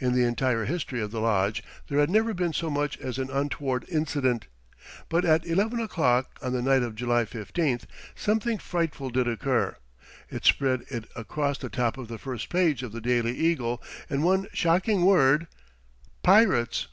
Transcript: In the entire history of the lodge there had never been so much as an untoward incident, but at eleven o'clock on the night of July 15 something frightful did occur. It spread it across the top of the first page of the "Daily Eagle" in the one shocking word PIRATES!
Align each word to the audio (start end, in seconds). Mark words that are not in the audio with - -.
In 0.00 0.12
the 0.12 0.24
entire 0.24 0.64
history 0.64 1.00
of 1.00 1.12
the 1.12 1.20
lodge 1.20 1.62
there 1.86 2.00
had 2.00 2.10
never 2.10 2.34
been 2.34 2.52
so 2.52 2.68
much 2.68 2.98
as 2.98 3.16
an 3.16 3.30
untoward 3.30 3.84
incident, 3.88 4.48
but 5.08 5.24
at 5.24 5.46
eleven 5.46 5.78
o'clock 5.78 6.36
on 6.42 6.52
the 6.52 6.60
night 6.60 6.82
of 6.82 6.96
July 6.96 7.24
15 7.24 7.78
something 8.16 8.58
frightful 8.58 9.08
did 9.08 9.28
occur. 9.28 9.76
It 10.28 10.44
spread 10.44 10.82
it 10.90 11.04
across 11.14 11.58
the 11.58 11.68
top 11.70 11.96
of 11.96 12.08
the 12.08 12.18
first 12.18 12.48
page 12.48 12.82
of 12.82 12.90
the 12.90 13.00
"Daily 13.00 13.36
Eagle" 13.36 13.80
in 14.10 14.22
the 14.22 14.26
one 14.26 14.48
shocking 14.52 15.04
word 15.06 15.46
PIRATES! 16.24 16.88